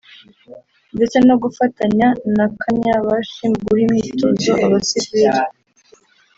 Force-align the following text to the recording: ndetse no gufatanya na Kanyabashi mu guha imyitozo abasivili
ndetse 0.95 1.17
no 1.27 1.35
gufatanya 1.43 2.07
na 2.35 2.45
Kanyabashi 2.59 3.43
mu 3.51 3.57
guha 3.65 3.81
imyitozo 3.87 4.51
abasivili 4.65 5.31